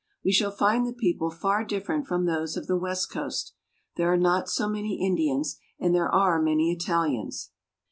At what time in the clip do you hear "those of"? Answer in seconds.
2.25-2.65